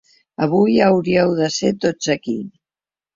Avui 0.43 0.77
hauríeu 0.85 1.33
de 1.39 1.49
ser 1.57 1.71
tots 1.85 2.09
aquí. 2.15 2.35